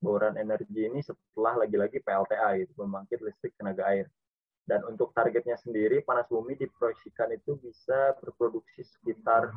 Bauran 0.00 0.40
energi 0.40 0.88
ini 0.88 1.04
setelah 1.04 1.60
lagi-lagi 1.64 2.00
PLTA 2.00 2.56
gitu, 2.64 2.72
pembangkit 2.76 3.20
listrik 3.20 3.52
tenaga 3.60 3.84
air. 3.92 4.08
Dan 4.64 4.86
untuk 4.86 5.10
targetnya 5.12 5.58
sendiri, 5.60 6.00
panas 6.06 6.30
bumi 6.30 6.56
diproyeksikan 6.56 7.34
itu 7.34 7.58
bisa 7.60 8.16
berproduksi 8.22 8.86
sekitar 8.86 9.50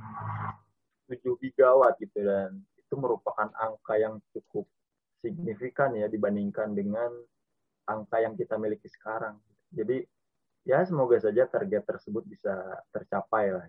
7 1.06 1.22
gigawatt 1.38 2.00
gitu 2.00 2.24
dan 2.24 2.58
itu 2.80 2.94
merupakan 2.96 3.50
angka 3.60 4.00
yang 4.00 4.18
cukup 4.34 4.66
signifikan 5.24 5.96
ya 5.96 6.10
dibandingkan 6.12 6.76
dengan 6.76 7.10
angka 7.88 8.20
yang 8.24 8.34
kita 8.36 8.56
miliki 8.60 8.88
sekarang. 8.90 9.40
Jadi 9.72 10.04
ya 10.68 10.84
semoga 10.84 11.20
saja 11.20 11.48
target 11.48 11.84
tersebut 11.84 12.24
bisa 12.28 12.54
tercapai 12.92 13.52
lah. 13.52 13.66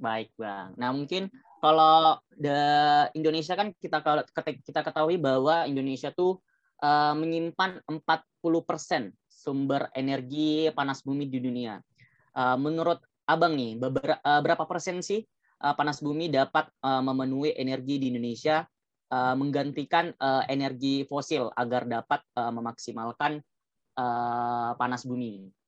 Baik 0.00 0.32
bang. 0.40 0.72
Nah 0.80 0.96
mungkin 0.96 1.28
kalau 1.60 2.16
the 2.40 2.56
Indonesia 3.12 3.52
kan 3.52 3.76
kita 3.76 4.00
kita 4.64 4.80
ketahui 4.80 5.20
bahwa 5.20 5.68
Indonesia 5.68 6.08
tuh 6.08 6.40
uh, 6.80 7.12
menyimpan 7.12 7.84
40 7.84 8.00
persen 8.64 9.12
sumber 9.28 9.92
energi 9.92 10.72
panas 10.72 11.04
bumi 11.04 11.28
di 11.28 11.36
dunia. 11.36 11.76
Uh, 12.32 12.56
menurut 12.56 13.04
abang 13.28 13.52
nih, 13.52 13.76
beberapa, 13.76 14.16
uh, 14.24 14.40
berapa 14.40 14.64
persen 14.64 15.04
sih 15.04 15.20
uh, 15.60 15.76
panas 15.76 16.00
bumi 16.00 16.32
dapat 16.32 16.72
uh, 16.80 17.04
memenuhi 17.04 17.52
energi 17.60 18.00
di 18.00 18.08
Indonesia 18.08 18.64
uh, 19.12 19.36
menggantikan 19.36 20.16
uh, 20.16 20.48
energi 20.48 21.04
fosil 21.04 21.52
agar 21.52 21.84
dapat 21.84 22.24
uh, 22.40 22.48
memaksimalkan 22.48 23.44
uh, 24.00 24.72
panas 24.80 25.04
bumi? 25.04 25.59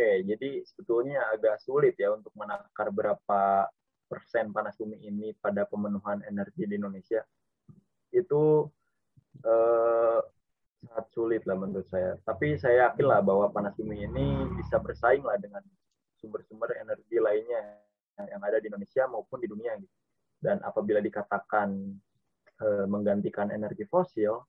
Oke, 0.00 0.24
jadi 0.24 0.64
sebetulnya 0.64 1.28
agak 1.28 1.60
sulit 1.60 1.92
ya 2.00 2.08
untuk 2.16 2.32
menakar 2.32 2.88
berapa 2.88 3.68
persen 4.08 4.48
panas 4.48 4.72
bumi 4.80 4.96
ini 4.96 5.36
pada 5.36 5.68
pemenuhan 5.68 6.24
energi 6.24 6.64
di 6.64 6.80
Indonesia. 6.80 7.20
Itu 8.08 8.64
eh, 9.44 10.20
sangat 10.80 11.06
sulit 11.12 11.44
lah 11.44 11.52
menurut 11.52 11.84
saya. 11.92 12.16
Tapi 12.24 12.56
saya 12.56 12.88
yakin 12.88 13.12
lah 13.12 13.20
bahwa 13.20 13.52
panas 13.52 13.76
bumi 13.76 14.08
ini 14.08 14.48
bisa 14.56 14.80
bersaing 14.80 15.20
lah 15.20 15.36
dengan 15.36 15.60
sumber-sumber 16.16 16.80
energi 16.80 17.20
lainnya 17.20 17.60
yang 18.24 18.40
ada 18.40 18.56
di 18.56 18.72
Indonesia 18.72 19.04
maupun 19.04 19.36
di 19.44 19.52
dunia. 19.52 19.76
Gitu. 19.76 19.96
Dan 20.40 20.64
apabila 20.64 21.04
dikatakan 21.04 21.76
uh, 22.64 22.88
menggantikan 22.88 23.52
energi 23.52 23.84
fosil 23.84 24.48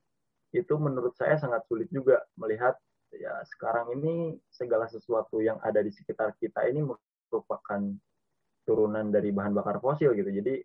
itu 0.55 0.79
menurut 0.79 1.11
saya 1.19 1.35
sangat 1.35 1.67
sulit 1.67 1.91
juga 1.91 2.23
melihat 2.39 2.79
ya 3.15 3.43
sekarang 3.47 3.99
ini 3.99 4.39
segala 4.47 4.87
sesuatu 4.87 5.43
yang 5.43 5.59
ada 5.59 5.83
di 5.83 5.91
sekitar 5.91 6.35
kita 6.39 6.63
ini 6.67 6.83
merupakan 6.83 7.81
turunan 8.63 9.11
dari 9.11 9.35
bahan 9.35 9.51
bakar 9.55 9.83
fosil 9.83 10.15
gitu. 10.15 10.31
Jadi 10.31 10.61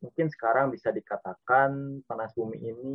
mungkin 0.00 0.26
sekarang 0.32 0.72
bisa 0.72 0.90
dikatakan 0.90 2.02
panas 2.08 2.32
bumi 2.34 2.58
ini 2.58 2.94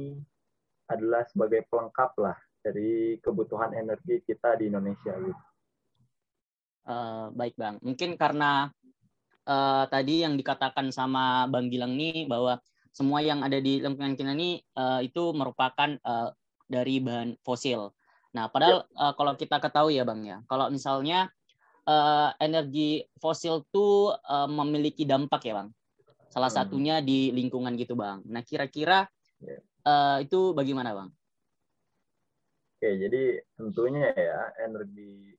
adalah 0.89 1.25
sebagai 1.29 1.65
pelengkap 1.69 2.17
lah 2.21 2.37
dari 2.61 3.17
kebutuhan 3.21 3.77
energi 3.77 4.21
kita 4.25 4.57
di 4.57 4.69
Indonesia 4.69 5.13
gitu. 5.13 5.43
Uh, 6.85 7.33
baik 7.33 7.57
bang, 7.57 7.81
mungkin 7.81 8.13
karena 8.13 8.69
uh, 9.49 9.89
tadi 9.89 10.21
yang 10.21 10.37
dikatakan 10.37 10.93
sama 10.93 11.49
Bang 11.49 11.73
Gilang 11.73 11.97
nih 11.97 12.29
bahwa 12.29 12.61
semua 12.93 13.25
yang 13.25 13.41
ada 13.41 13.57
di 13.57 13.81
lingkungan 13.81 14.13
kita 14.13 14.37
ini 14.37 14.61
uh, 14.77 15.01
itu 15.01 15.33
merupakan 15.33 15.97
uh, 16.05 16.29
dari 16.69 17.01
bahan 17.01 17.41
fosil. 17.41 17.89
Nah, 18.35 18.51
padahal 18.51 18.83
uh, 18.99 19.13
kalau 19.15 19.33
kita 19.39 19.63
ketahui 19.63 19.95
ya 19.95 20.03
Bang 20.03 20.27
ya, 20.27 20.43
kalau 20.51 20.67
misalnya 20.67 21.31
uh, 21.87 22.35
energi 22.43 23.07
fosil 23.15 23.63
itu 23.63 24.11
uh, 24.11 24.49
memiliki 24.51 25.07
dampak 25.07 25.47
ya 25.47 25.63
Bang. 25.63 25.69
Salah 26.27 26.51
hmm. 26.51 26.59
satunya 26.59 26.95
di 26.99 27.31
lingkungan 27.31 27.79
gitu 27.79 27.95
Bang. 27.95 28.19
Nah, 28.27 28.43
kira-kira 28.43 29.07
uh, 29.87 30.17
itu 30.19 30.51
bagaimana 30.51 30.91
Bang? 30.91 31.09
Oke, 32.75 32.91
jadi 32.99 33.39
tentunya 33.55 34.11
ya 34.11 34.51
energi 34.67 35.31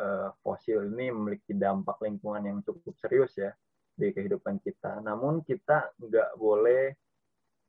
uh, 0.00 0.32
fosil 0.40 0.88
ini 0.96 1.12
memiliki 1.12 1.52
dampak 1.52 2.00
lingkungan 2.00 2.40
yang 2.40 2.58
cukup 2.64 2.96
serius 3.04 3.36
ya 3.36 3.52
di 4.00 4.08
kehidupan 4.16 4.64
kita. 4.64 5.04
Namun 5.04 5.44
kita 5.44 5.92
nggak 6.00 6.40
boleh 6.40 6.96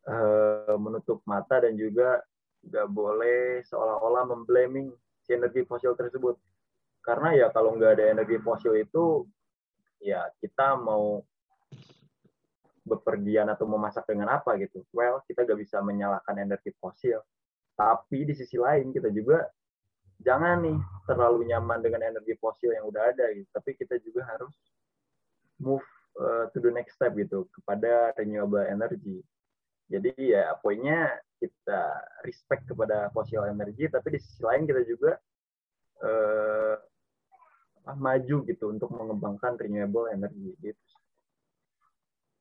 uh, 0.07 0.79
menutup 0.79 1.19
mata 1.27 1.59
dan 1.59 1.75
juga 1.75 2.23
nggak 2.65 2.87
boleh 2.89 3.61
seolah-olah 3.65 4.25
memblaming 4.29 4.89
si 5.25 5.33
energi 5.33 5.65
fosil 5.65 5.93
tersebut. 5.93 6.37
Karena 7.05 7.37
ya 7.37 7.47
kalau 7.53 7.77
nggak 7.77 8.01
ada 8.01 8.05
energi 8.17 8.41
fosil 8.41 8.73
itu, 8.81 9.25
ya 10.01 10.25
kita 10.41 10.77
mau 10.77 11.21
bepergian 12.85 13.49
atau 13.49 13.65
memasak 13.65 14.05
dengan 14.05 14.29
apa 14.37 14.57
gitu. 14.61 14.85
Well, 14.93 15.21
kita 15.25 15.45
nggak 15.45 15.59
bisa 15.61 15.81
menyalahkan 15.81 16.37
energi 16.37 16.73
fosil. 16.77 17.21
Tapi 17.73 18.29
di 18.29 18.33
sisi 18.37 18.55
lain 18.61 18.93
kita 18.93 19.09
juga 19.09 19.45
jangan 20.21 20.63
nih 20.63 20.77
terlalu 21.09 21.49
nyaman 21.49 21.81
dengan 21.81 22.05
energi 22.05 22.37
fosil 22.37 22.73
yang 22.73 22.85
udah 22.89 23.13
ada 23.13 23.25
gitu. 23.33 23.49
Tapi 23.49 23.73
kita 23.77 23.97
juga 24.05 24.25
harus 24.29 24.53
move 25.57 25.83
uh, 26.21 26.45
to 26.53 26.61
the 26.61 26.71
next 26.71 26.95
step 26.95 27.17
gitu 27.17 27.49
kepada 27.57 28.13
renewable 28.15 28.63
energy. 28.63 29.25
Jadi 29.89 30.13
ya 30.17 30.53
poinnya 30.61 31.21
kita 31.39 31.81
respect 32.23 32.65
kepada 32.67 33.11
fossil 33.11 33.43
energy, 33.45 33.87
tapi 33.91 34.15
di 34.15 34.19
sisi 34.19 34.41
lain 34.41 34.63
kita 34.65 34.81
juga 34.87 35.19
uh, 36.03 36.75
maju 37.93 38.37
gitu 38.49 38.73
untuk 38.73 38.89
mengembangkan 38.95 39.59
renewable 39.61 40.09
energy 40.09 40.57
gitu. 40.63 40.81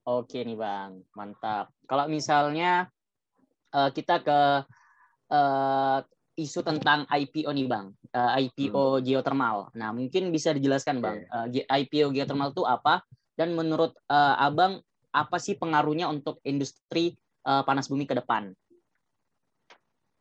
Oke 0.05 0.45
nih 0.45 0.57
bang, 0.57 1.01
mantap. 1.17 1.73
Kalau 1.89 2.09
misalnya 2.09 2.93
uh, 3.73 3.89
kita 3.89 4.21
ke 4.21 4.41
uh, 5.33 5.99
isu 6.37 6.61
tentang 6.61 7.09
IPO 7.09 7.49
nih 7.57 7.69
bang, 7.69 7.87
uh, 8.13 8.31
IPO 8.37 9.01
hmm. 9.01 9.03
geothermal. 9.05 9.73
Nah 9.73 9.97
mungkin 9.97 10.29
bisa 10.29 10.53
dijelaskan 10.53 11.01
bang, 11.01 11.25
okay. 11.49 11.65
uh, 11.65 11.77
IPO 11.81 12.13
geothermal 12.13 12.53
itu 12.53 12.69
apa? 12.69 13.01
Dan 13.33 13.57
menurut 13.57 13.97
uh, 14.13 14.37
Abang, 14.39 14.85
apa 15.15 15.37
sih 15.41 15.57
pengaruhnya 15.57 16.11
untuk 16.11 16.39
industri 16.45 17.17
uh, 17.49 17.65
panas 17.65 17.89
bumi 17.89 18.05
ke 18.05 18.15
depan? 18.19 18.53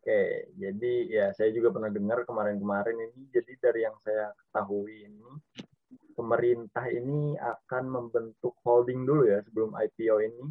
Oke, 0.04 0.52
jadi 0.60 0.94
ya 1.08 1.26
saya 1.32 1.56
juga 1.56 1.72
pernah 1.72 1.88
dengar 1.88 2.28
kemarin-kemarin 2.28 3.08
ini. 3.08 3.24
Jadi 3.32 3.56
dari 3.56 3.88
yang 3.88 3.96
saya 4.04 4.36
ketahui 4.36 5.08
ini, 5.08 5.32
pemerintah 6.12 6.92
ini 6.92 7.40
akan 7.40 7.88
membentuk 7.88 8.52
holding 8.68 9.08
dulu 9.08 9.32
ya 9.32 9.40
sebelum 9.48 9.72
IPO 9.72 10.28
ini. 10.28 10.44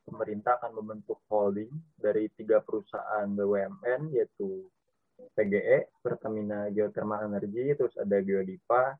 Pemerintah 0.00 0.56
akan 0.56 0.80
membentuk 0.80 1.20
holding 1.28 1.68
dari 2.00 2.32
tiga 2.40 2.64
perusahaan 2.64 3.28
BUMN 3.28 4.16
yaitu 4.16 4.64
PGE, 5.36 5.92
Pertamina 6.00 6.72
Geothermal 6.72 7.28
Energy, 7.28 7.76
terus 7.76 7.92
ada 8.00 8.16
Geodipa, 8.24 8.96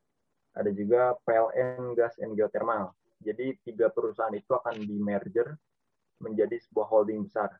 ada 0.52 0.70
juga 0.76 1.16
PLN 1.24 1.96
Gas 1.96 2.20
and 2.20 2.36
Geothermal. 2.36 2.92
Jadi 3.24 3.56
tiga 3.64 3.88
perusahaan 3.88 4.36
itu 4.36 4.52
akan 4.52 4.76
di 4.76 5.00
merger 5.00 5.56
menjadi 6.20 6.60
sebuah 6.68 6.84
holding 6.84 7.24
besar. 7.24 7.56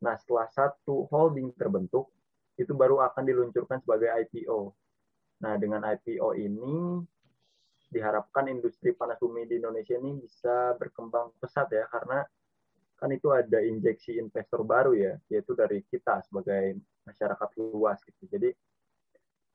Nah, 0.00 0.16
setelah 0.16 0.48
satu 0.48 1.04
holding 1.12 1.52
terbentuk, 1.56 2.08
itu 2.56 2.72
baru 2.76 3.00
akan 3.04 3.24
diluncurkan 3.24 3.80
sebagai 3.80 4.08
IPO. 4.26 4.72
Nah, 5.44 5.56
dengan 5.56 5.84
IPO 5.84 6.36
ini 6.36 7.00
diharapkan 7.90 8.46
industri 8.52 8.92
panas 8.92 9.18
bumi 9.18 9.48
di 9.48 9.58
Indonesia 9.58 9.96
ini 9.96 10.20
bisa 10.20 10.76
berkembang 10.76 11.32
pesat 11.40 11.68
ya, 11.72 11.88
karena 11.88 12.24
kan 13.00 13.08
itu 13.12 13.32
ada 13.32 13.64
injeksi 13.64 14.20
investor 14.20 14.60
baru 14.60 14.92
ya, 14.92 15.16
yaitu 15.32 15.56
dari 15.56 15.80
kita 15.88 16.20
sebagai 16.28 16.76
masyarakat 17.08 17.48
luas 17.56 17.96
gitu. 18.04 18.28
Jadi 18.28 18.52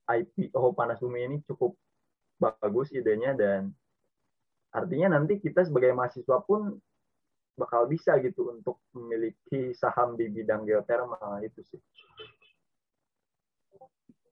IPO 0.05 0.73
panas 0.73 1.01
bumi 1.01 1.19
ini 1.29 1.37
cukup 1.45 1.77
bagus 2.37 2.91
idenya 2.91 3.33
dan 3.37 3.71
artinya 4.73 5.17
nanti 5.17 5.39
kita 5.39 5.63
sebagai 5.63 5.95
mahasiswa 5.95 6.41
pun 6.43 6.77
bakal 7.55 7.87
bisa 7.87 8.19
gitu 8.19 8.51
untuk 8.51 8.83
memiliki 8.91 9.71
saham 9.71 10.19
di 10.19 10.27
bidang 10.27 10.67
geothermal 10.67 11.39
itu 11.39 11.63
sih. 11.63 11.81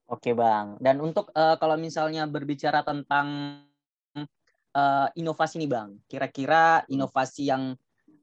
Oke 0.04 0.36
bang. 0.36 0.76
Dan 0.78 1.00
untuk 1.00 1.32
uh, 1.32 1.56
kalau 1.56 1.80
misalnya 1.80 2.28
berbicara 2.28 2.84
tentang 2.84 3.60
uh, 4.76 5.08
inovasi 5.16 5.64
nih 5.64 5.70
bang, 5.72 5.90
kira-kira 6.04 6.84
inovasi 6.92 7.48
yang 7.48 7.72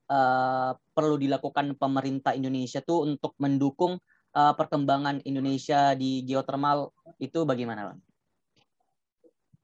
uh, 0.06 0.72
perlu 0.94 1.18
dilakukan 1.18 1.74
pemerintah 1.74 2.38
Indonesia 2.38 2.86
tuh 2.86 3.10
untuk 3.10 3.34
mendukung 3.42 3.98
uh, 4.38 4.54
perkembangan 4.54 5.26
Indonesia 5.26 5.98
di 5.98 6.22
geothermal 6.22 6.94
itu 7.18 7.42
bagaimana 7.50 7.92
bang? 7.92 8.00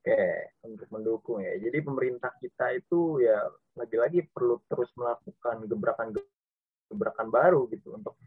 Oke, 0.07 0.23
untuk 0.63 0.87
mendukung 0.89 1.43
ya. 1.43 1.53
Jadi 1.59 1.77
pemerintah 1.83 2.31
kita 2.39 2.73
itu 2.73 3.19
ya 3.21 3.43
lagi-lagi 3.77 4.25
perlu 4.33 4.57
terus 4.65 4.89
melakukan 4.97 5.69
gebrakan-gebrakan 5.69 7.27
baru 7.29 7.69
gitu 7.69 7.93
untuk 7.93 8.17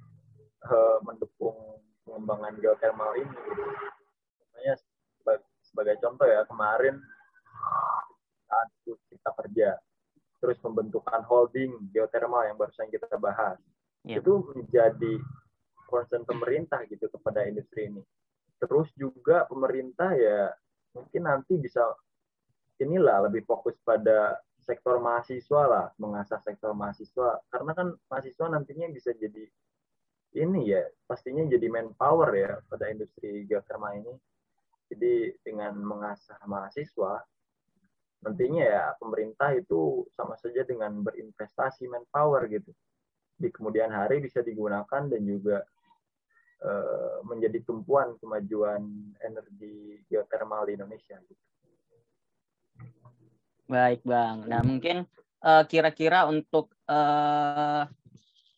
uh, 0.65 0.99
mendukung 1.03 1.83
pengembangan 2.07 2.55
geothermal 2.63 3.13
ini. 3.19 3.35
Gitu. 3.35 3.63
Makanya 4.41 4.75
sebagai, 5.19 5.47
sebagai 5.67 5.95
contoh 6.01 6.27
ya 6.27 6.41
kemarin 6.47 6.95
saat 8.51 8.69
kita 8.87 9.31
kerja 9.45 9.69
terus 10.41 10.57
pembentukan 10.65 11.21
holding 11.29 11.77
geothermal 11.93 12.41
yang 12.49 12.57
barusan 12.57 12.89
kita 12.89 13.13
bahas 13.21 13.61
yeah. 14.09 14.19
itu 14.19 14.41
menjadi 14.57 15.21
concern 15.87 16.25
pemerintah 16.25 16.81
gitu 16.89 17.11
kepada 17.13 17.45
industri 17.45 17.93
ini. 17.93 18.03
Terus 18.61 18.89
juga 18.97 19.45
pemerintah 19.45 20.17
ya 20.17 20.49
mungkin 20.97 21.29
nanti 21.29 21.61
bisa 21.61 21.85
inilah 22.81 23.29
lebih 23.29 23.45
fokus 23.45 23.77
pada 23.85 24.41
sektor 24.63 25.01
mahasiswa 25.01 25.63
lah, 25.67 25.87
mengasah 25.99 26.41
sektor 26.41 26.73
mahasiswa. 26.77 27.41
Karena 27.51 27.73
kan 27.75 27.89
mahasiswa 28.09 28.47
nantinya 28.49 28.87
bisa 28.93 29.11
jadi 29.17 29.45
ini 30.39 30.71
ya, 30.71 30.87
pastinya 31.11 31.43
jadi 31.51 31.67
manpower 31.67 32.31
ya 32.37 32.53
pada 32.71 32.87
industri 32.93 33.45
geothermal 33.49 33.97
ini. 33.99 34.15
Jadi 34.91 35.35
dengan 35.43 35.79
mengasah 35.79 36.39
mahasiswa, 36.47 37.23
nantinya 38.27 38.65
ya 38.67 38.85
pemerintah 38.99 39.55
itu 39.55 40.07
sama 40.15 40.35
saja 40.39 40.67
dengan 40.67 41.03
berinvestasi 41.03 41.87
manpower 41.87 42.47
gitu. 42.51 42.71
Di 43.41 43.49
kemudian 43.49 43.91
hari 43.91 44.21
bisa 44.21 44.43
digunakan 44.43 45.07
dan 45.07 45.23
juga 45.25 45.65
Eh, 46.61 47.19
menjadi 47.25 47.65
tumpuan 47.65 48.21
kemajuan 48.21 48.85
energi 49.25 49.97
geotermal 50.13 50.69
di 50.69 50.77
Indonesia. 50.77 51.17
Gitu. 51.25 51.41
Baik 53.71 54.03
bang. 54.03 54.51
Nah 54.51 54.67
mungkin 54.67 55.07
eh, 55.47 55.65
kira-kira 55.71 56.27
untuk 56.27 56.75
uh, 56.91 57.87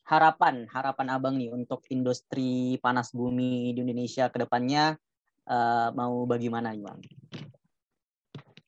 harapan 0.09 0.65
harapan 0.73 1.09
abang 1.13 1.37
nih 1.37 1.53
untuk 1.53 1.85
industri 1.93 2.81
panas 2.81 3.13
bumi 3.13 3.77
di 3.77 3.85
Indonesia 3.85 4.33
ke 4.33 4.49
depannya 4.49 4.97
uh, 5.53 5.93
mau 5.93 6.25
bagaimana 6.25 6.73
bang? 6.73 7.01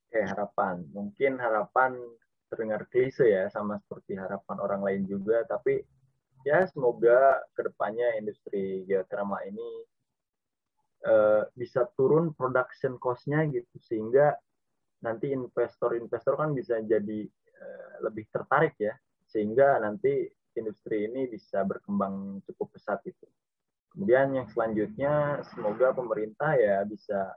Oke 0.05 0.21
harapan. 0.21 0.85
Mungkin 0.93 1.41
harapan 1.41 1.97
terdengar 2.53 2.85
klise 2.93 3.25
ya 3.25 3.49
sama 3.49 3.81
seperti 3.81 4.15
harapan 4.15 4.57
orang 4.61 4.85
lain 4.85 5.03
juga, 5.09 5.49
tapi 5.49 5.81
ya 6.45 6.69
semoga 6.69 7.41
ke 7.57 7.65
depannya 7.65 8.21
industri 8.21 8.85
geothermal 8.85 9.41
ini 9.49 9.69
uh, 11.09 11.49
bisa 11.57 11.89
turun 11.97 12.37
production 12.37 13.01
cost-nya 13.01 13.49
gitu 13.49 13.75
sehingga 13.81 14.37
nanti 15.05 15.31
investor-investor 15.37 16.35
kan 16.41 16.57
bisa 16.57 16.81
jadi 16.81 17.21
uh, 17.61 17.95
lebih 18.09 18.25
tertarik 18.33 18.75
ya 18.81 18.97
sehingga 19.29 19.77
nanti 19.85 20.25
industri 20.57 21.11
ini 21.11 21.29
bisa 21.29 21.67
berkembang 21.67 22.41
cukup 22.47 22.79
pesat 22.79 23.03
itu. 23.05 23.27
Kemudian 23.95 24.35
yang 24.35 24.47
selanjutnya 24.51 25.43
semoga 25.55 25.95
pemerintah 25.95 26.55
ya 26.59 26.83
bisa 26.83 27.35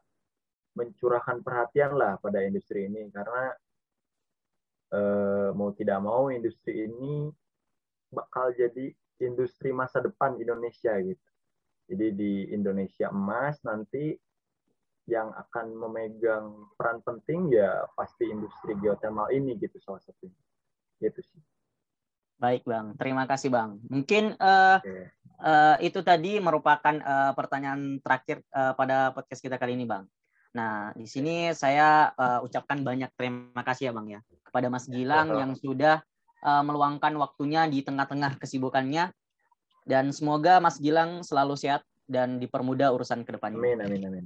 mencurahkan 0.77 1.41
perhatian 1.41 1.97
lah 1.97 2.21
pada 2.21 2.41
industri 2.45 2.85
ini 2.85 3.09
karena 3.09 3.53
eh, 4.93 5.49
mau 5.53 5.73
tidak 5.73 5.99
mau 6.01 6.29
industri 6.29 6.85
ini 6.85 7.29
bakal 8.13 8.53
jadi 8.53 8.93
industri 9.21 9.73
masa 9.73 10.01
depan 10.01 10.37
Indonesia 10.37 10.93
gitu. 11.01 11.27
Jadi 11.87 12.07
di 12.13 12.33
Indonesia 12.53 13.09
emas 13.09 13.57
nanti 13.65 14.13
yang 15.07 15.31
akan 15.31 15.71
memegang 15.71 16.67
peran 16.75 16.99
penting 16.99 17.47
ya 17.55 17.87
pasti 17.95 18.27
industri 18.27 18.75
geothermal 18.83 19.31
ini 19.31 19.55
gitu 19.55 19.79
salah 19.79 20.03
satunya. 20.03 20.35
Gitu 20.99 21.23
sih. 21.23 21.39
Baik 22.37 22.67
Bang, 22.69 22.93
terima 22.99 23.25
kasih 23.25 23.49
Bang. 23.49 23.81
Mungkin 23.89 24.37
uh, 24.37 24.77
okay. 24.77 25.09
uh, 25.41 25.79
eh, 25.81 25.89
itu 25.89 26.05
tadi 26.05 26.37
merupakan 26.37 26.93
uh, 27.01 27.33
pertanyaan 27.33 27.97
terakhir 28.03 28.45
uh, 28.53 28.77
pada 28.77 29.09
podcast 29.15 29.41
kita 29.41 29.57
kali 29.57 29.73
ini 29.73 29.89
Bang. 29.89 30.05
Nah, 30.53 30.93
di 30.93 31.09
sini 31.09 31.49
saya 31.57 32.13
uh, 32.13 32.45
ucapkan 32.45 32.83
banyak 32.85 33.09
terima 33.17 33.63
kasih 33.65 33.89
ya 33.89 33.93
Bang 33.95 34.07
ya 34.11 34.21
kepada 34.45 34.69
Mas 34.69 34.85
Gilang 34.85 35.33
yang 35.33 35.57
sudah 35.57 36.03
uh, 36.45 36.61
meluangkan 36.61 37.15
waktunya 37.17 37.65
di 37.65 37.81
tengah-tengah 37.81 38.37
kesibukannya 38.37 39.09
dan 39.87 40.11
semoga 40.11 40.59
Mas 40.61 40.77
Gilang 40.77 41.25
selalu 41.25 41.57
sehat 41.57 41.81
dan 42.05 42.37
dipermudah 42.37 42.93
urusan 42.93 43.25
ke 43.25 43.33
depannya. 43.33 43.59
Amin, 43.59 43.79
amin, 43.81 44.01
amin. 44.07 44.25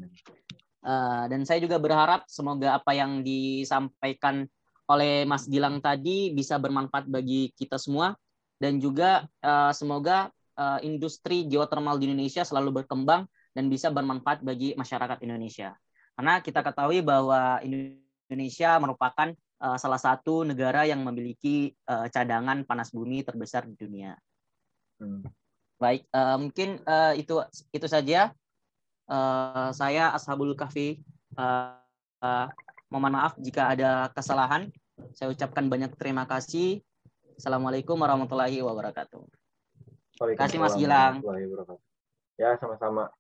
Uh, 0.82 1.30
dan 1.30 1.46
saya 1.46 1.62
juga 1.62 1.78
berharap 1.78 2.26
semoga 2.26 2.82
apa 2.82 2.98
yang 2.98 3.22
disampaikan 3.22 4.50
oleh 4.90 5.24
Mas 5.30 5.46
Gilang 5.46 5.78
tadi 5.78 6.34
bisa 6.34 6.58
bermanfaat 6.58 7.06
bagi 7.06 7.54
kita 7.54 7.78
semua 7.78 8.18
dan 8.58 8.82
juga 8.82 9.30
uh, 9.46 9.70
semoga 9.72 10.34
uh, 10.58 10.80
industri 10.82 11.46
geothermal 11.46 12.02
di 12.02 12.10
Indonesia 12.10 12.42
selalu 12.42 12.82
berkembang 12.82 13.30
dan 13.54 13.66
bisa 13.70 13.94
bermanfaat 13.94 14.42
bagi 14.42 14.74
masyarakat 14.74 15.22
Indonesia. 15.22 15.76
Karena 16.18 16.40
kita 16.44 16.62
ketahui 16.62 17.02
bahwa 17.02 17.62
Indonesia 17.62 18.78
merupakan 18.78 19.34
uh, 19.62 19.78
salah 19.78 20.02
satu 20.02 20.44
negara 20.44 20.86
yang 20.86 21.02
memiliki 21.06 21.72
uh, 21.88 22.10
cadangan 22.10 22.66
panas 22.66 22.90
bumi 22.92 23.22
terbesar 23.22 23.66
di 23.66 23.76
dunia. 23.78 24.18
Hmm. 25.02 25.26
Baik, 25.82 26.06
uh, 26.14 26.38
mungkin 26.38 26.78
uh, 26.86 27.18
itu 27.18 27.42
itu 27.74 27.88
saja. 27.90 28.30
Uh, 29.12 29.76
saya 29.76 30.16
Ashabul 30.16 30.56
Kahfi. 30.56 31.04
Uh, 31.36 31.76
uh, 32.24 32.48
mohon 32.88 33.12
maaf 33.12 33.36
jika 33.36 33.76
ada 33.76 34.08
kesalahan. 34.16 34.72
Saya 35.12 35.36
ucapkan 35.36 35.68
banyak 35.68 35.92
terima 36.00 36.24
kasih. 36.24 36.80
Assalamualaikum 37.36 38.00
warahmatullahi 38.00 38.64
wabarakatuh. 38.64 39.20
Terima 40.16 40.40
kasih 40.40 40.58
Mas 40.64 40.80
Gilang. 40.80 41.20
Ya, 42.40 42.56
sama-sama. 42.56 43.12